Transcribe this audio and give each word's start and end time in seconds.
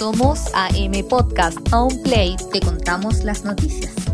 Somos 0.00 0.46
AM 0.54 1.06
Podcast. 1.10 1.58
Un 1.74 2.02
play 2.02 2.34
te 2.50 2.60
contamos 2.60 3.22
las 3.22 3.44
noticias. 3.44 4.09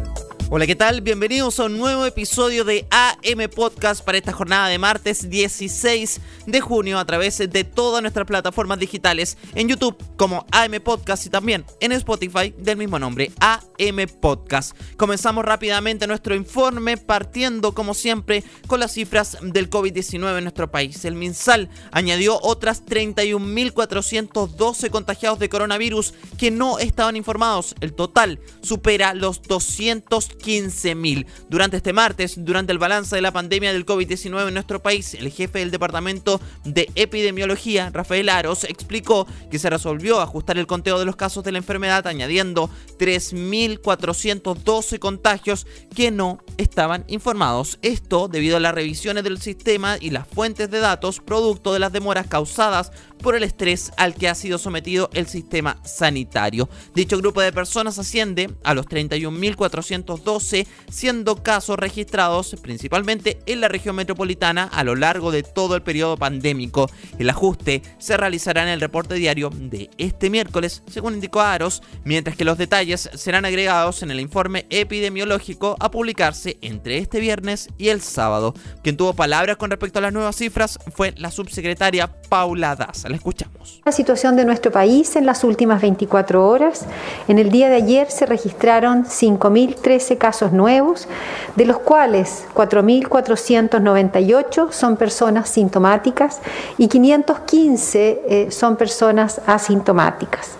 Hola, 0.48 0.64
¿qué 0.64 0.76
tal? 0.76 1.00
Bienvenidos 1.00 1.58
a 1.58 1.64
un 1.64 1.76
nuevo 1.76 2.06
episodio 2.06 2.64
de 2.64 2.86
AM 2.90 3.50
Podcast 3.52 4.04
para 4.04 4.16
esta 4.16 4.32
jornada 4.32 4.68
de 4.68 4.78
martes 4.78 5.28
16 5.28 6.20
de 6.46 6.60
junio 6.60 7.00
a 7.00 7.04
través 7.04 7.38
de 7.38 7.64
todas 7.64 8.00
nuestras 8.00 8.28
plataformas 8.28 8.78
digitales 8.78 9.36
en 9.56 9.68
YouTube 9.68 9.96
como 10.16 10.46
AM 10.52 10.80
Podcast 10.80 11.26
y 11.26 11.30
también 11.30 11.64
en 11.80 11.90
Spotify 11.90 12.54
del 12.56 12.76
mismo 12.76 13.00
nombre, 13.00 13.32
AM 13.40 14.06
Podcast. 14.20 14.78
Comenzamos 14.96 15.44
rápidamente 15.44 16.06
nuestro 16.06 16.36
informe 16.36 16.96
partiendo 16.96 17.74
como 17.74 17.92
siempre 17.92 18.44
con 18.68 18.78
las 18.78 18.92
cifras 18.92 19.38
del 19.42 19.68
COVID-19 19.68 20.38
en 20.38 20.44
nuestro 20.44 20.70
país. 20.70 21.04
El 21.04 21.16
MinSal 21.16 21.68
añadió 21.90 22.38
otras 22.40 22.86
31.412 22.86 24.90
contagiados 24.90 25.40
de 25.40 25.48
coronavirus 25.48 26.14
que 26.38 26.52
no 26.52 26.78
estaban 26.78 27.16
informados. 27.16 27.74
El 27.80 27.94
total 27.94 28.38
supera 28.62 29.12
los 29.12 29.42
200 29.42 30.35
15.000. 30.38 31.26
Durante 31.48 31.78
este 31.78 31.92
martes, 31.92 32.34
durante 32.38 32.72
el 32.72 32.78
balance 32.78 33.14
de 33.14 33.22
la 33.22 33.32
pandemia 33.32 33.72
del 33.72 33.86
COVID-19 33.86 34.48
en 34.48 34.54
nuestro 34.54 34.82
país, 34.82 35.14
el 35.14 35.30
jefe 35.30 35.60
del 35.60 35.70
Departamento 35.70 36.40
de 36.64 36.90
Epidemiología, 36.94 37.90
Rafael 37.90 38.28
Aros, 38.28 38.64
explicó 38.64 39.26
que 39.50 39.58
se 39.58 39.70
resolvió 39.70 40.20
ajustar 40.20 40.58
el 40.58 40.66
conteo 40.66 40.98
de 40.98 41.04
los 41.04 41.16
casos 41.16 41.44
de 41.44 41.52
la 41.52 41.58
enfermedad 41.58 42.06
añadiendo 42.06 42.70
3.412 42.98 44.98
contagios 44.98 45.66
que 45.94 46.10
no 46.10 46.38
estaban 46.58 47.04
informados. 47.08 47.78
Esto 47.82 48.28
debido 48.28 48.56
a 48.56 48.60
las 48.60 48.74
revisiones 48.74 49.24
del 49.24 49.40
sistema 49.40 49.96
y 50.00 50.10
las 50.10 50.26
fuentes 50.26 50.70
de 50.70 50.78
datos 50.78 51.20
producto 51.20 51.72
de 51.72 51.78
las 51.78 51.92
demoras 51.92 52.26
causadas 52.26 52.92
por 53.22 53.34
el 53.34 53.42
estrés 53.42 53.92
al 53.96 54.14
que 54.14 54.28
ha 54.28 54.34
sido 54.34 54.58
sometido 54.58 55.10
el 55.12 55.26
sistema 55.26 55.76
sanitario. 55.84 56.68
Dicho 56.94 57.18
grupo 57.18 57.40
de 57.40 57.52
personas 57.52 57.98
asciende 57.98 58.50
a 58.64 58.74
los 58.74 58.86
31.412, 58.86 60.66
siendo 60.90 61.42
casos 61.42 61.78
registrados 61.78 62.56
principalmente 62.62 63.38
en 63.46 63.60
la 63.60 63.68
región 63.68 63.96
metropolitana 63.96 64.64
a 64.64 64.84
lo 64.84 64.94
largo 64.94 65.30
de 65.30 65.42
todo 65.42 65.74
el 65.74 65.82
periodo 65.82 66.16
pandémico. 66.16 66.90
El 67.18 67.30
ajuste 67.30 67.82
se 67.98 68.16
realizará 68.16 68.62
en 68.62 68.68
el 68.68 68.80
reporte 68.80 69.14
diario 69.14 69.50
de 69.50 69.90
este 69.98 70.30
miércoles, 70.30 70.82
según 70.90 71.14
indicó 71.14 71.40
Aros, 71.40 71.82
mientras 72.04 72.36
que 72.36 72.44
los 72.44 72.58
detalles 72.58 73.10
serán 73.14 73.44
agregados 73.44 74.02
en 74.02 74.10
el 74.10 74.20
informe 74.20 74.66
epidemiológico 74.70 75.76
a 75.80 75.90
publicarse 75.90 76.58
entre 76.60 76.98
este 76.98 77.20
viernes 77.20 77.68
y 77.78 77.88
el 77.88 78.00
sábado. 78.00 78.54
Quien 78.82 78.96
tuvo 78.96 79.14
palabras 79.14 79.56
con 79.56 79.70
respecto 79.70 79.98
a 79.98 80.02
las 80.02 80.12
nuevas 80.12 80.36
cifras 80.36 80.78
fue 80.94 81.14
la 81.16 81.30
subsecretaria 81.30 82.10
Paula 82.28 82.76
Daza. 82.76 83.05
La 83.08 83.16
escuchamos. 83.16 83.82
La 83.84 83.90
situación 83.92 84.34
de 84.36 84.44
nuestro 84.44 84.70
país 84.72 85.14
en 85.16 85.26
las 85.26 85.44
últimas 85.44 85.80
24 85.80 86.48
horas. 86.48 86.86
En 87.28 87.38
el 87.38 87.50
día 87.50 87.68
de 87.68 87.76
ayer 87.76 88.10
se 88.10 88.26
registraron 88.26 89.04
5.013 89.04 90.18
casos 90.18 90.50
nuevos, 90.52 91.06
de 91.54 91.66
los 91.66 91.78
cuales 91.78 92.46
4.498 92.54 94.72
son 94.72 94.96
personas 94.96 95.48
sintomáticas 95.48 96.40
y 96.78 96.88
515 96.88 98.22
eh, 98.28 98.50
son 98.50 98.74
personas 98.76 99.40
asintomáticas. 99.46 100.56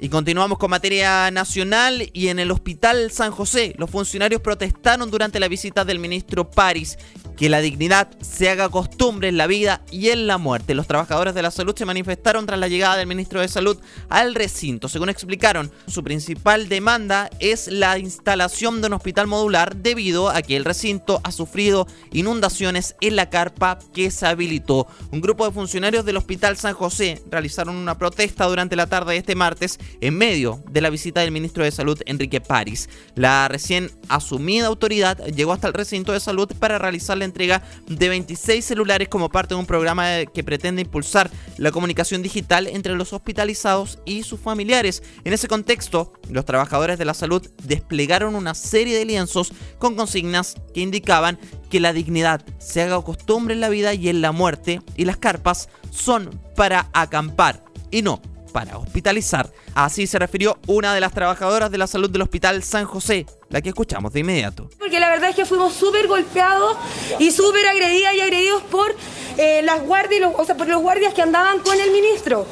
Y 0.00 0.08
continuamos 0.08 0.56
con 0.56 0.70
materia 0.70 1.30
nacional 1.30 2.08
y 2.14 2.28
en 2.28 2.38
el 2.38 2.50
Hospital 2.50 3.10
San 3.10 3.30
José 3.30 3.74
los 3.76 3.90
funcionarios 3.90 4.40
protestaron 4.40 5.10
durante 5.10 5.38
la 5.38 5.48
visita 5.48 5.84
del 5.84 5.98
ministro 5.98 6.50
París 6.50 6.96
que 7.36 7.48
la 7.48 7.60
dignidad 7.60 8.08
se 8.20 8.48
haga 8.48 8.68
costumbre 8.68 9.28
en 9.28 9.36
la 9.36 9.46
vida 9.46 9.82
y 9.90 10.08
en 10.08 10.26
la 10.26 10.38
muerte. 10.38 10.74
Los 10.74 10.86
trabajadores 10.86 11.34
de 11.34 11.42
la 11.42 11.50
salud 11.50 11.76
se 11.76 11.84
manifestaron 11.84 12.46
tras 12.46 12.58
la 12.58 12.68
llegada 12.68 12.96
del 12.96 13.06
ministro 13.06 13.40
de 13.40 13.48
Salud 13.48 13.78
al 14.08 14.34
recinto. 14.34 14.88
Según 14.88 15.08
explicaron, 15.08 15.70
su 15.86 16.02
principal 16.02 16.68
demanda 16.68 17.30
es 17.38 17.68
la 17.68 17.98
instalación 17.98 18.80
de 18.80 18.88
un 18.88 18.94
hospital 18.94 19.26
modular 19.26 19.76
debido 19.76 20.30
a 20.30 20.42
que 20.42 20.56
el 20.56 20.64
recinto 20.64 21.20
ha 21.24 21.32
sufrido 21.32 21.86
inundaciones 22.12 22.96
en 23.00 23.16
la 23.16 23.30
carpa 23.30 23.78
que 23.92 24.10
se 24.10 24.26
habilitó. 24.26 24.86
Un 25.10 25.20
grupo 25.20 25.46
de 25.46 25.52
funcionarios 25.52 26.04
del 26.04 26.16
Hospital 26.16 26.56
San 26.56 26.74
José 26.74 27.22
realizaron 27.30 27.76
una 27.76 27.98
protesta 27.98 28.46
durante 28.46 28.76
la 28.76 28.86
tarde 28.86 29.12
de 29.12 29.18
este 29.18 29.34
martes 29.34 29.78
en 30.00 30.16
medio 30.16 30.62
de 30.70 30.80
la 30.80 30.90
visita 30.90 31.20
del 31.20 31.32
ministro 31.32 31.64
de 31.64 31.70
Salud 31.70 32.00
Enrique 32.06 32.40
París. 32.40 32.88
La 33.14 33.48
recién 33.48 33.90
asumida 34.08 34.66
autoridad 34.66 35.18
llegó 35.26 35.52
hasta 35.52 35.68
el 35.68 35.74
recinto 35.74 36.12
de 36.12 36.20
salud 36.20 36.50
para 36.58 36.78
realizar 36.78 37.18
la 37.18 37.25
entrega 37.26 37.62
de 37.86 38.08
26 38.08 38.64
celulares 38.64 39.08
como 39.08 39.28
parte 39.28 39.54
de 39.54 39.60
un 39.60 39.66
programa 39.66 40.24
que 40.32 40.44
pretende 40.44 40.82
impulsar 40.82 41.30
la 41.58 41.70
comunicación 41.70 42.22
digital 42.22 42.66
entre 42.66 42.94
los 42.94 43.12
hospitalizados 43.12 43.98
y 44.04 44.22
sus 44.22 44.40
familiares. 44.40 45.02
En 45.24 45.32
ese 45.32 45.48
contexto, 45.48 46.12
los 46.30 46.44
trabajadores 46.44 46.98
de 46.98 47.04
la 47.04 47.14
salud 47.14 47.46
desplegaron 47.64 48.34
una 48.34 48.54
serie 48.54 48.96
de 48.96 49.04
lienzos 49.04 49.52
con 49.78 49.94
consignas 49.94 50.54
que 50.72 50.80
indicaban 50.80 51.38
que 51.70 51.80
la 51.80 51.92
dignidad 51.92 52.44
se 52.58 52.82
haga 52.82 53.02
costumbre 53.02 53.54
en 53.54 53.60
la 53.60 53.68
vida 53.68 53.94
y 53.94 54.08
en 54.08 54.22
la 54.22 54.32
muerte 54.32 54.80
y 54.96 55.04
las 55.04 55.16
carpas 55.16 55.68
son 55.90 56.40
para 56.54 56.88
acampar 56.92 57.64
y 57.90 58.02
no 58.02 58.20
para 58.56 58.78
hospitalizar. 58.78 59.52
Así 59.74 60.06
se 60.06 60.18
refirió 60.18 60.56
una 60.66 60.94
de 60.94 61.00
las 61.02 61.12
trabajadoras 61.12 61.70
de 61.70 61.76
la 61.76 61.86
salud 61.86 62.08
del 62.08 62.22
Hospital 62.22 62.62
San 62.62 62.86
José, 62.86 63.26
la 63.50 63.60
que 63.60 63.68
escuchamos 63.68 64.14
de 64.14 64.20
inmediato. 64.20 64.70
Porque 64.78 64.98
la 64.98 65.10
verdad 65.10 65.28
es 65.28 65.36
que 65.36 65.44
fuimos 65.44 65.74
súper 65.74 66.06
golpeados 66.06 66.78
y 67.18 67.32
súper 67.32 67.68
agredidas 67.68 68.14
y 68.14 68.20
agredidos 68.22 68.62
por 68.62 68.96
eh, 69.36 69.60
las 69.62 69.82
guardias, 69.82 70.32
o 70.34 70.42
sea, 70.46 70.56
por 70.56 70.68
los 70.68 70.80
guardias 70.80 71.12
que 71.12 71.20
andaban 71.20 71.58
con 71.58 71.78
el 71.78 71.90
ministro. 71.90 72.46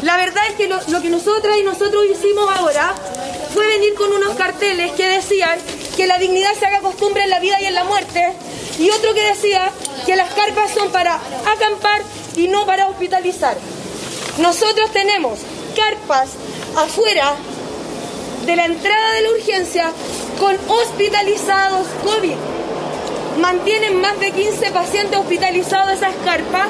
La 0.00 0.16
verdad 0.16 0.42
es 0.48 0.54
que 0.54 0.68
lo 0.68 1.02
que 1.02 1.10
nosotras 1.10 1.54
y 1.60 1.64
nosotros 1.64 2.02
hicimos 2.10 2.48
ahora 2.56 2.94
fue 3.52 3.66
venir 3.66 3.92
con 3.92 4.10
unos 4.12 4.36
carteles 4.36 4.92
que 4.92 5.06
decían 5.06 5.58
que 5.98 6.06
la 6.06 6.18
dignidad 6.18 6.54
se 6.58 6.64
haga 6.64 6.80
costumbre 6.80 7.24
en 7.24 7.28
la 7.28 7.40
vida 7.40 7.60
y 7.60 7.66
en 7.66 7.74
la 7.74 7.84
muerte 7.84 8.32
y 8.78 8.88
otro 8.88 9.12
que 9.12 9.22
decía 9.22 9.70
que 10.06 10.16
las 10.16 10.32
carpas 10.32 10.70
son 10.72 10.90
para 10.92 11.16
acampar 11.16 12.00
y 12.36 12.48
no 12.48 12.64
para 12.64 12.88
hospitalizar. 12.88 13.58
Nosotros 14.38 14.90
tenemos 14.92 15.38
carpas 15.74 16.30
afuera 16.76 17.34
de 18.44 18.54
la 18.54 18.66
entrada 18.66 19.12
de 19.12 19.22
la 19.22 19.30
urgencia 19.30 19.90
con 20.38 20.54
hospitalizados 20.68 21.86
COVID. 22.04 22.36
Mantienen 23.40 24.00
más 24.00 24.18
de 24.20 24.32
15 24.32 24.70
pacientes 24.72 25.18
hospitalizados 25.18 25.92
esas 25.92 26.14
carpas 26.24 26.68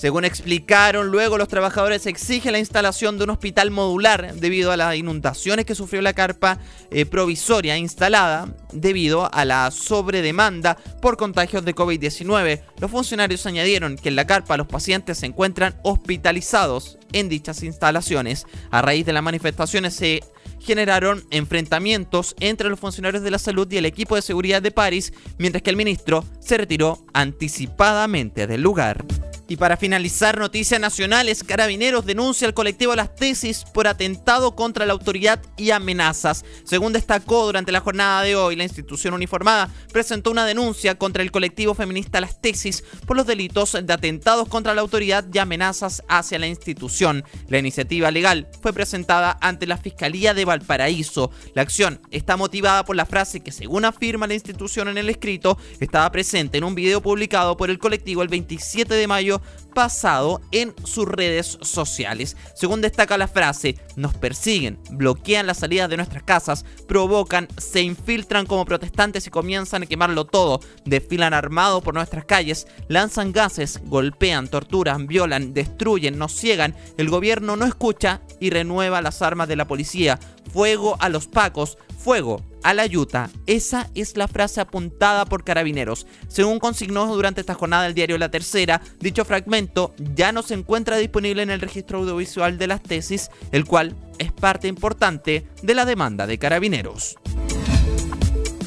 según 0.00 0.24
explicaron, 0.24 1.08
luego 1.08 1.36
los 1.36 1.48
trabajadores 1.48 2.06
exigen 2.06 2.52
la 2.52 2.58
instalación 2.58 3.18
de 3.18 3.24
un 3.24 3.30
hospital 3.30 3.70
modular 3.70 4.34
debido 4.34 4.72
a 4.72 4.78
las 4.78 4.96
inundaciones 4.96 5.66
que 5.66 5.74
sufrió 5.74 6.00
la 6.00 6.14
carpa 6.14 6.58
eh, 6.90 7.04
provisoria 7.04 7.76
instalada 7.76 8.48
debido 8.72 9.28
a 9.30 9.44
la 9.44 9.70
sobredemanda 9.70 10.78
por 11.02 11.18
contagios 11.18 11.66
de 11.66 11.74
COVID-19. 11.74 12.62
Los 12.80 12.90
funcionarios 12.90 13.44
añadieron 13.44 13.96
que 13.96 14.08
en 14.08 14.16
la 14.16 14.26
carpa 14.26 14.56
los 14.56 14.68
pacientes 14.68 15.18
se 15.18 15.26
encuentran 15.26 15.78
hospitalizados 15.82 16.96
en 17.12 17.28
dichas 17.28 17.62
instalaciones. 17.62 18.46
A 18.70 18.80
raíz 18.80 19.04
de 19.04 19.12
las 19.12 19.22
manifestaciones 19.22 19.92
se 19.92 20.24
generaron 20.60 21.26
enfrentamientos 21.30 22.34
entre 22.40 22.70
los 22.70 22.80
funcionarios 22.80 23.22
de 23.22 23.32
la 23.32 23.38
salud 23.38 23.70
y 23.70 23.76
el 23.76 23.84
equipo 23.84 24.16
de 24.16 24.22
seguridad 24.22 24.62
de 24.62 24.70
París, 24.70 25.12
mientras 25.36 25.60
que 25.60 25.68
el 25.68 25.76
ministro 25.76 26.24
se 26.38 26.56
retiró 26.56 27.04
anticipadamente 27.12 28.46
del 28.46 28.62
lugar. 28.62 29.04
Y 29.50 29.56
para 29.56 29.76
finalizar, 29.76 30.38
noticias 30.38 30.80
nacionales, 30.80 31.42
Carabineros 31.42 32.06
denuncia 32.06 32.46
al 32.46 32.54
colectivo 32.54 32.94
Las 32.94 33.16
Tesis 33.16 33.64
por 33.74 33.88
atentado 33.88 34.54
contra 34.54 34.86
la 34.86 34.92
autoridad 34.92 35.42
y 35.56 35.72
amenazas. 35.72 36.44
Según 36.62 36.92
destacó 36.92 37.46
durante 37.46 37.72
la 37.72 37.80
jornada 37.80 38.22
de 38.22 38.36
hoy, 38.36 38.54
la 38.54 38.62
institución 38.62 39.12
uniformada 39.12 39.68
presentó 39.92 40.30
una 40.30 40.46
denuncia 40.46 40.96
contra 40.96 41.24
el 41.24 41.32
colectivo 41.32 41.74
feminista 41.74 42.20
Las 42.20 42.40
Tesis 42.40 42.84
por 43.08 43.16
los 43.16 43.26
delitos 43.26 43.72
de 43.72 43.92
atentados 43.92 44.48
contra 44.48 44.72
la 44.72 44.82
autoridad 44.82 45.24
y 45.34 45.38
amenazas 45.38 46.04
hacia 46.06 46.38
la 46.38 46.46
institución. 46.46 47.24
La 47.48 47.58
iniciativa 47.58 48.12
legal 48.12 48.46
fue 48.62 48.72
presentada 48.72 49.36
ante 49.40 49.66
la 49.66 49.78
Fiscalía 49.78 50.32
de 50.32 50.44
Valparaíso. 50.44 51.32
La 51.54 51.62
acción 51.62 52.00
está 52.12 52.36
motivada 52.36 52.84
por 52.84 52.94
la 52.94 53.04
frase 53.04 53.40
que, 53.40 53.50
según 53.50 53.84
afirma 53.84 54.28
la 54.28 54.34
institución 54.34 54.86
en 54.86 54.98
el 54.98 55.10
escrito, 55.10 55.58
estaba 55.80 56.12
presente 56.12 56.58
en 56.58 56.62
un 56.62 56.76
video 56.76 57.02
publicado 57.02 57.56
por 57.56 57.68
el 57.68 57.80
colectivo 57.80 58.22
el 58.22 58.28
27 58.28 58.94
de 58.94 59.08
mayo 59.08 59.39
pasado 59.74 60.40
en 60.50 60.74
sus 60.84 61.06
redes 61.06 61.58
sociales. 61.62 62.36
Según 62.54 62.80
destaca 62.80 63.16
la 63.18 63.28
frase, 63.28 63.78
nos 63.96 64.14
persiguen, 64.14 64.78
bloquean 64.90 65.46
las 65.46 65.58
salidas 65.58 65.88
de 65.88 65.96
nuestras 65.96 66.22
casas, 66.22 66.64
provocan, 66.86 67.48
se 67.56 67.82
infiltran 67.82 68.46
como 68.46 68.64
protestantes 68.64 69.26
y 69.26 69.30
comienzan 69.30 69.82
a 69.84 69.86
quemarlo 69.86 70.24
todo, 70.24 70.60
desfilan 70.84 71.34
armados 71.34 71.82
por 71.82 71.94
nuestras 71.94 72.24
calles, 72.24 72.66
lanzan 72.88 73.32
gases, 73.32 73.80
golpean, 73.84 74.48
torturan, 74.48 75.06
violan, 75.06 75.54
destruyen, 75.54 76.18
nos 76.18 76.32
ciegan, 76.32 76.74
el 76.96 77.08
gobierno 77.08 77.56
no 77.56 77.66
escucha 77.66 78.20
y 78.40 78.50
renueva 78.50 79.02
las 79.02 79.22
armas 79.22 79.48
de 79.48 79.56
la 79.56 79.66
policía, 79.66 80.18
fuego 80.52 80.96
a 81.00 81.08
los 81.08 81.26
pacos, 81.26 81.78
fuego 81.98 82.42
a 82.62 82.74
la 82.74 82.86
yuta. 82.86 83.30
Esa 83.46 83.88
es 83.94 84.16
la 84.16 84.28
frase 84.28 84.60
apuntada 84.60 85.24
por 85.24 85.44
carabineros. 85.44 86.06
Según 86.28 86.58
consignó 86.58 87.06
durante 87.06 87.40
esta 87.40 87.54
jornada 87.54 87.86
el 87.86 87.94
diario 87.94 88.18
La 88.18 88.30
Tercera, 88.30 88.80
dicho 88.98 89.24
fragmento 89.24 89.94
ya 90.14 90.32
no 90.32 90.42
se 90.42 90.54
encuentra 90.54 90.96
disponible 90.96 91.42
en 91.42 91.50
el 91.50 91.60
registro 91.60 91.98
audiovisual 91.98 92.58
de 92.58 92.66
las 92.66 92.82
tesis, 92.82 93.30
el 93.52 93.64
cual 93.64 93.96
es 94.18 94.32
parte 94.32 94.68
importante 94.68 95.46
de 95.62 95.74
la 95.74 95.84
demanda 95.84 96.26
de 96.26 96.38
carabineros. 96.38 97.16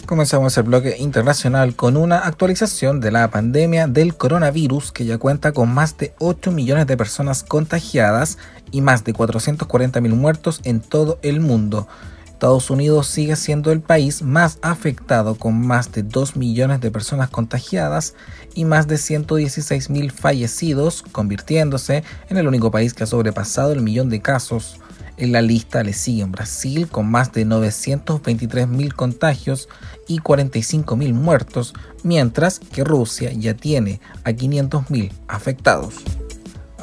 Comenzamos 0.05 0.57
el 0.57 0.63
bloque 0.63 0.97
internacional 1.00 1.77
con 1.77 1.95
una 1.95 2.19
actualización 2.19 3.00
de 3.00 3.09
la 3.09 3.29
pandemia 3.31 3.88
del 3.88 4.17
coronavirus 4.17 4.91
que 4.91 5.05
ya 5.05 5.17
cuenta 5.17 5.53
con 5.53 5.73
más 5.73 5.97
de 5.97 6.13
8 6.19 6.51
millones 6.51 6.88
de 6.88 6.97
personas 6.97 7.44
contagiadas 7.44 8.38
y 8.69 8.81
más 8.81 9.05
de 9.05 9.13
440 9.13 10.01
mil 10.01 10.13
muertos 10.13 10.59
en 10.65 10.81
todo 10.81 11.19
el 11.21 11.39
mundo. 11.39 11.88
Estados 12.27 12.69
Unidos 12.69 13.07
sigue 13.07 13.38
siendo 13.38 13.71
el 13.71 13.79
país 13.79 14.21
más 14.21 14.59
afectado 14.61 15.35
con 15.35 15.65
más 15.65 15.94
de 15.94 16.03
2 16.03 16.35
millones 16.35 16.81
de 16.81 16.91
personas 16.91 17.29
contagiadas 17.29 18.13
y 18.55 18.65
más 18.65 18.88
de 18.88 18.97
116 18.97 19.89
mil 19.89 20.11
fallecidos, 20.11 21.03
convirtiéndose 21.13 22.03
en 22.27 22.38
el 22.38 22.50
único 22.50 22.71
país 22.71 22.94
que 22.94 23.05
ha 23.05 23.07
sobrepasado 23.07 23.71
el 23.71 23.81
millón 23.81 24.09
de 24.09 24.21
casos. 24.21 24.81
En 25.17 25.31
la 25.31 25.41
lista 25.41 25.83
le 25.83 25.93
siguen 25.93 26.31
Brasil 26.31 26.87
con 26.87 27.09
más 27.09 27.31
de 27.31 27.45
923 27.45 28.67
mil 28.67 28.93
contagios 28.93 29.69
y 30.07 30.19
45 30.19 30.95
mil 30.95 31.13
muertos, 31.13 31.73
mientras 32.03 32.59
que 32.59 32.83
Rusia 32.83 33.31
ya 33.31 33.53
tiene 33.53 34.01
a 34.23 34.33
500 34.33 34.89
mil 34.89 35.11
afectados. 35.27 36.03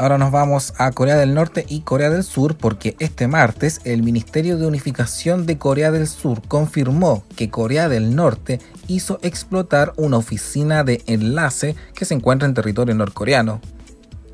Ahora 0.01 0.17
nos 0.17 0.33
vamos 0.33 0.73
a 0.79 0.93
Corea 0.93 1.17
del 1.17 1.35
Norte 1.35 1.67
y 1.69 1.81
Corea 1.81 2.09
del 2.09 2.25
Sur 2.25 2.57
porque 2.57 2.97
este 3.01 3.29
martes 3.29 3.83
el 3.85 4.03
Ministerio 4.03 4.57
de 4.57 4.67
Unificación 4.67 5.45
de 5.45 5.59
Corea 5.59 5.91
del 5.91 6.07
Sur 6.07 6.41
confirmó 6.49 7.23
que 7.37 7.51
Corea 7.51 7.91
del 7.91 8.17
Norte 8.17 8.61
hizo 8.87 9.19
explotar 9.21 9.93
una 9.99 10.17
oficina 10.17 10.85
de 10.85 11.03
enlace 11.07 11.77
que 11.95 12.07
se 12.07 12.15
encuentra 12.15 12.49
en 12.49 12.55
territorio 12.55 12.95
norcoreano. 12.95 13.61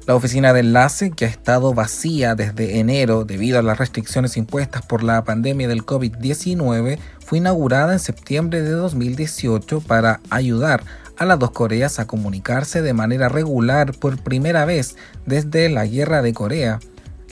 La 0.06 0.14
oficina 0.14 0.52
de 0.52 0.60
enlace, 0.60 1.10
que 1.10 1.24
ha 1.24 1.28
estado 1.28 1.74
vacía 1.74 2.36
desde 2.36 2.78
enero 2.78 3.24
debido 3.24 3.58
a 3.58 3.62
las 3.62 3.78
restricciones 3.78 4.36
impuestas 4.36 4.86
por 4.86 5.02
la 5.02 5.24
pandemia 5.24 5.66
del 5.66 5.84
COVID-19, 5.84 7.00
fue 7.18 7.38
inaugurada 7.38 7.92
en 7.92 7.98
septiembre 7.98 8.62
de 8.62 8.70
2018 8.70 9.80
para 9.80 10.20
ayudar 10.30 10.84
a 11.18 11.24
las 11.24 11.40
dos 11.40 11.50
Coreas 11.50 11.98
a 11.98 12.06
comunicarse 12.06 12.82
de 12.82 12.92
manera 12.92 13.28
regular 13.28 13.98
por 13.98 14.16
primera 14.22 14.64
vez 14.64 14.94
desde 15.24 15.68
la 15.68 15.86
Guerra 15.86 16.22
de 16.22 16.32
Corea. 16.32 16.78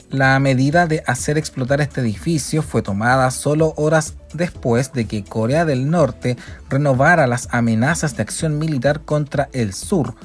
La 0.09 0.37
medida 0.41 0.85
de 0.85 1.01
hacer 1.07 1.37
explotar 1.37 1.79
este 1.79 2.01
edificio 2.01 2.61
fue 2.61 2.81
tomada 2.81 3.31
solo 3.31 3.73
horas 3.77 4.15
después 4.33 4.91
de 4.91 5.05
que 5.05 5.23
Corea 5.23 5.63
del 5.63 5.89
Norte 5.89 6.35
renovara 6.69 7.25
las 7.25 7.47
amenazas 7.51 8.17
de 8.17 8.23
acción 8.23 8.57
militar 8.57 8.99
contra 9.05 9.47
el 9.53 9.73
sur. 9.73 10.15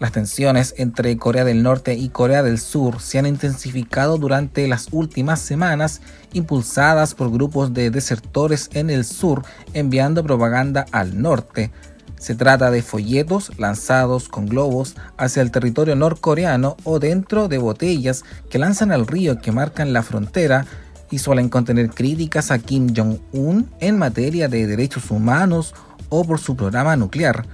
Las 0.00 0.10
tensiones 0.10 0.74
entre 0.76 1.16
Corea 1.16 1.44
del 1.44 1.62
Norte 1.62 1.94
y 1.94 2.08
Corea 2.08 2.42
del 2.42 2.58
Sur 2.58 3.00
se 3.00 3.18
han 3.18 3.26
intensificado 3.26 4.18
durante 4.18 4.66
las 4.66 4.88
últimas 4.90 5.40
semanas, 5.40 6.00
impulsadas 6.32 7.14
por 7.14 7.30
grupos 7.30 7.72
de 7.72 7.90
desertores 7.90 8.70
en 8.72 8.90
el 8.90 9.04
sur 9.04 9.42
enviando 9.72 10.24
propaganda 10.24 10.84
al 10.90 11.22
norte. 11.22 11.70
Se 12.18 12.34
trata 12.34 12.72
de 12.72 12.82
folletos 12.82 13.52
lanzados 13.56 14.28
con 14.28 14.46
globos 14.46 14.96
hacia 15.16 15.42
el 15.42 15.52
territorio 15.52 15.94
norcoreano 15.94 16.76
o 16.82 16.98
dentro 16.98 17.46
de 17.46 17.58
botellas 17.58 18.24
que 18.50 18.58
lanzan 18.58 18.90
al 18.90 19.06
río 19.06 19.38
que 19.38 19.52
marcan 19.52 19.92
la 19.92 20.02
frontera 20.02 20.66
y 21.10 21.18
suelen 21.18 21.48
contener 21.48 21.90
críticas 21.90 22.50
a 22.50 22.58
Kim 22.58 22.92
Jong-un 22.96 23.70
en 23.78 23.98
materia 23.98 24.48
de 24.48 24.66
derechos 24.66 25.12
humanos 25.12 25.72
o 26.08 26.24
por 26.24 26.40
su 26.40 26.56
programa 26.56 26.96
nuclear. 26.96 27.46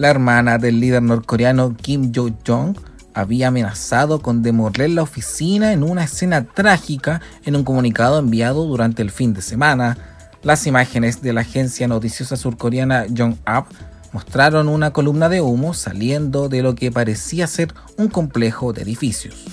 La 0.00 0.08
hermana 0.08 0.56
del 0.56 0.80
líder 0.80 1.02
norcoreano 1.02 1.76
Kim 1.76 2.10
Jong-jong 2.10 2.74
había 3.12 3.48
amenazado 3.48 4.22
con 4.22 4.40
demoler 4.40 4.88
la 4.88 5.02
oficina 5.02 5.74
en 5.74 5.82
una 5.82 6.04
escena 6.04 6.46
trágica 6.46 7.20
en 7.44 7.54
un 7.54 7.64
comunicado 7.64 8.18
enviado 8.18 8.64
durante 8.64 9.02
el 9.02 9.10
fin 9.10 9.34
de 9.34 9.42
semana. 9.42 9.98
Las 10.42 10.66
imágenes 10.66 11.20
de 11.20 11.34
la 11.34 11.42
agencia 11.42 11.86
noticiosa 11.86 12.38
surcoreana 12.38 13.08
Yonhap 13.08 13.66
mostraron 14.14 14.70
una 14.70 14.90
columna 14.90 15.28
de 15.28 15.42
humo 15.42 15.74
saliendo 15.74 16.48
de 16.48 16.62
lo 16.62 16.74
que 16.74 16.90
parecía 16.90 17.46
ser 17.46 17.74
un 17.98 18.08
complejo 18.08 18.72
de 18.72 18.80
edificios. 18.80 19.44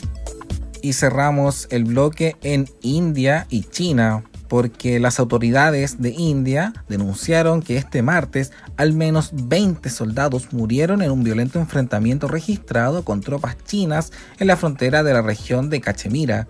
Y 0.81 0.93
cerramos 0.93 1.67
el 1.71 1.83
bloque 1.83 2.37
en 2.41 2.69
India 2.79 3.47
y 3.49 3.63
China, 3.63 4.23
porque 4.47 4.99
las 4.99 5.19
autoridades 5.19 6.01
de 6.01 6.09
India 6.09 6.73
denunciaron 6.87 7.61
que 7.61 7.77
este 7.77 8.01
martes 8.01 8.51
al 8.75 8.93
menos 8.93 9.31
20 9.33 9.89
soldados 9.89 10.53
murieron 10.53 11.01
en 11.01 11.11
un 11.11 11.23
violento 11.23 11.59
enfrentamiento 11.59 12.27
registrado 12.27 13.03
con 13.03 13.21
tropas 13.21 13.57
chinas 13.65 14.11
en 14.39 14.47
la 14.47 14.57
frontera 14.57 15.03
de 15.03 15.13
la 15.13 15.21
región 15.21 15.69
de 15.69 15.81
Cachemira, 15.81 16.47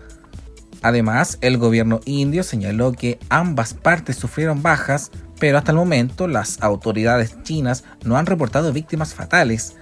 Además, 0.82 1.38
el 1.40 1.58
gobierno 1.58 2.00
indio 2.04 2.42
señaló 2.42 2.92
que 2.92 3.18
ambas 3.28 3.74
partes 3.74 4.16
sufrieron 4.16 4.62
bajas, 4.62 5.10
pero 5.40 5.58
hasta 5.58 5.72
el 5.72 5.78
momento 5.78 6.28
las 6.28 6.62
autoridades 6.62 7.42
chinas 7.42 7.84
no 8.04 8.16
han 8.16 8.26
reportado 8.26 8.72
víctimas 8.72 9.14
fatales. 9.14 9.74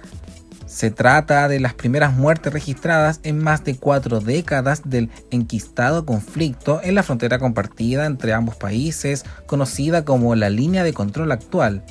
Se 0.67 0.91
trata 0.91 1.47
de 1.47 1.61
las 1.61 1.73
primeras 1.73 2.13
muertes 2.13 2.51
registradas 2.51 3.21
en 3.23 3.39
más 3.41 3.63
de 3.63 3.77
cuatro 3.77 4.19
décadas 4.19 4.81
del 4.83 5.09
enquistado 5.31 6.05
conflicto 6.05 6.81
en 6.83 6.93
la 6.93 7.03
frontera 7.03 7.39
compartida 7.39 8.05
entre 8.05 8.33
ambos 8.33 8.57
países, 8.57 9.23
conocida 9.45 10.03
como 10.03 10.35
la 10.35 10.49
línea 10.49 10.83
de 10.83 10.91
control 10.91 11.31
actual. 11.31 11.83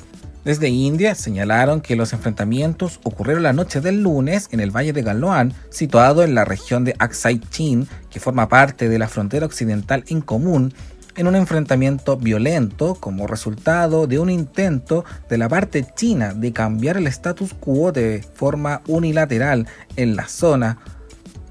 Desde 0.45 0.69
India 0.69 1.15
señalaron 1.15 1.81
que 1.81 1.95
los 1.95 2.13
enfrentamientos 2.13 2.99
ocurrieron 3.03 3.43
la 3.43 3.51
noche 3.51 3.81
del 3.81 4.03
lunes 4.03 4.47
en 4.51 4.59
el 4.59 4.69
valle 4.69 4.93
de 4.93 5.01
Galoan, 5.01 5.53
situado 5.71 6.23
en 6.23 6.35
la 6.35 6.45
región 6.45 6.85
de 6.85 6.95
Aksai 6.99 7.39
Chin, 7.49 7.87
que 8.11 8.19
forma 8.19 8.47
parte 8.47 8.89
de 8.89 8.99
la 8.99 9.07
frontera 9.07 9.47
occidental 9.47 10.03
en 10.07 10.21
común, 10.21 10.71
en 11.17 11.27
un 11.27 11.35
enfrentamiento 11.35 12.15
violento 12.15 12.95
como 12.95 13.27
resultado 13.27 14.07
de 14.07 14.19
un 14.19 14.29
intento 14.29 15.03
de 15.29 15.37
la 15.37 15.49
parte 15.49 15.85
china 15.95 16.33
de 16.33 16.53
cambiar 16.53 16.97
el 16.97 17.07
status 17.07 17.53
quo 17.53 17.91
de 17.91 18.23
forma 18.35 18.81
unilateral 18.87 19.67
en 19.95 20.15
la 20.15 20.27
zona, 20.27 20.77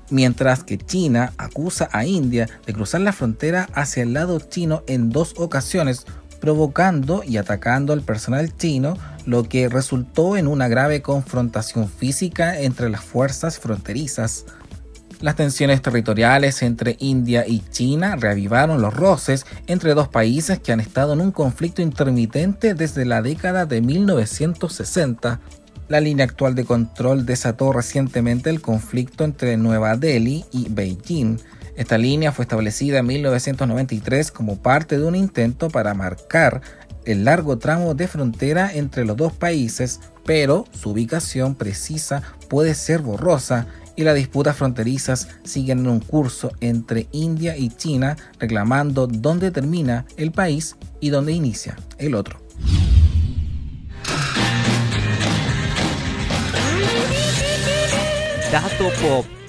mientras 0.09 0.63
que 0.63 0.79
China 0.79 1.33
acusa 1.37 1.89
a 1.93 2.07
India 2.07 2.49
de 2.65 2.73
cruzar 2.73 3.01
la 3.01 3.13
frontera 3.13 3.69
hacia 3.75 4.05
el 4.05 4.15
lado 4.15 4.39
chino 4.39 4.85
en 4.87 5.11
dos 5.11 5.35
ocasiones 5.37 6.07
provocando 6.41 7.23
y 7.27 7.39
atacando 7.39 7.93
al 7.93 8.03
personal 8.03 8.57
chino, 8.57 8.97
lo 9.25 9.49
que 9.49 9.69
resultó 9.69 10.37
en 10.37 10.47
una 10.47 10.69
grave 10.69 11.03
confrontación 11.03 11.89
física 11.89 12.61
entre 12.61 12.89
las 12.89 13.01
fuerzas 13.01 13.59
fronterizas. 13.59 14.45
Las 15.21 15.37
tensiones 15.37 15.81
territoriales 15.83 16.63
entre 16.63 16.97
India 16.99 17.45
y 17.47 17.63
China 17.71 18.17
reavivaron 18.17 18.83
los 18.83 18.95
roces 18.95 19.47
entre 19.67 19.95
dos 19.95 20.09
países 20.09 20.59
que 20.59 20.73
han 20.73 20.81
estado 20.81 21.15
en 21.15 21.21
un 21.21 21.33
conflicto 21.33 21.83
intermitente 21.83 22.75
desde 22.75 23.05
la 23.05 23.23
década 23.23 23.67
de 23.67 23.81
1960. 23.81 25.41
La 25.89 26.01
línea 26.01 26.25
actual 26.25 26.55
de 26.55 26.65
control 26.65 27.25
desató 27.25 27.73
recientemente 27.73 28.51
el 28.51 28.61
conflicto 28.61 29.25
entre 29.25 29.57
Nueva 29.57 29.97
Delhi 29.97 30.45
y 30.53 30.69
Beijing, 30.69 31.39
esta 31.77 31.99
línea 31.99 32.33
fue 32.33 32.45
establecida 32.45 32.99
en 33.01 33.07
1993 33.07 34.31
como 34.31 34.57
parte 34.57 34.99
de 34.99 35.05
un 35.05 35.15
intento 35.15 35.69
para 35.69 35.93
marcar 35.93 36.63
el 37.05 37.25
largo 37.25 37.59
tramo 37.59 37.95
de 37.95 38.09
frontera 38.09 38.73
entre 38.73 39.05
los 39.05 39.17
dos 39.17 39.35
países, 39.35 40.01
pero 40.25 40.65
su 40.73 40.91
ubicación 40.91 41.55
precisa 41.55 42.23
puede 42.49 42.75
ser 42.75 43.03
borrosa 43.03 43.67
y 43.97 44.05
las 44.05 44.15
disputas 44.15 44.57
fronterizas 44.57 45.29
siguen 45.43 45.81
en 45.81 45.89
un 45.89 46.01
curso 46.01 46.53
entre 46.61 47.09
India 47.13 47.57
y 47.57 47.71
China 47.71 48.17
reclamando 48.39 49.07
dónde 49.07 49.51
termina 49.51 50.05
el 50.17 50.33
país 50.33 50.77
y 51.01 51.11
dónde 51.11 51.33
inicia 51.33 51.77
el 51.99 52.15
otro. 52.15 52.39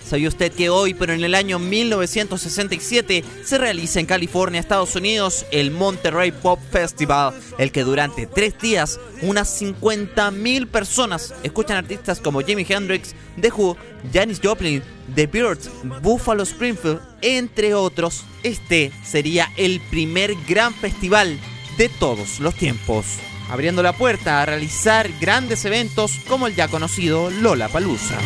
¿Sabía 0.08 0.30
usted 0.30 0.54
que 0.54 0.70
hoy, 0.70 0.94
pero 0.94 1.12
en 1.12 1.26
el 1.26 1.36
año 1.36 1.60
1967, 1.60 3.26
se 3.44 3.58
realiza 3.58 4.00
en 4.00 4.06
California, 4.06 4.62
Estados 4.62 4.96
Unidos, 4.96 5.46
el 5.52 5.70
Monterrey 5.70 6.32
Pop 6.32 6.60
Festival, 6.72 7.34
el 7.58 7.74
que 7.74 7.84
durante 7.84 8.26
tres 8.26 8.58
días 8.58 9.02
unas 9.22 9.62
50.000 9.62 10.68
personas 10.68 11.34
escuchan 11.44 11.76
artistas 11.76 12.22
como 12.22 12.40
Jimi 12.40 12.66
Hendrix, 12.68 13.16
The 13.42 13.52
Who, 13.52 13.76
Janis 14.14 14.40
Joplin, 14.42 14.82
The 15.14 15.28
Birds, 15.28 15.70
Buffalo 16.02 16.44
Springfield, 16.44 17.02
entre 17.22 17.74
otros? 17.74 18.24
Este 18.44 18.94
sería 19.04 19.52
el 19.58 19.82
primer 19.90 20.36
gran 20.48 20.74
festival 20.74 21.38
de 21.78 21.90
todos 21.90 22.40
los 22.40 22.56
tiempos, 22.56 23.06
abriendo 23.50 23.84
la 23.84 23.92
puerta 23.92 24.42
a 24.42 24.46
realizar 24.46 25.10
grandes 25.20 25.66
eventos 25.66 26.14
como 26.30 26.48
el 26.48 26.56
ya 26.56 26.70
conocido 26.70 27.30
Lola 27.30 27.68
Palusa. 27.68 28.18